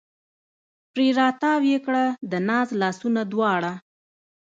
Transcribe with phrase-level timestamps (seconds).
[0.93, 3.71] پرې را تاو یې کړه د ناز لاسونه دواړه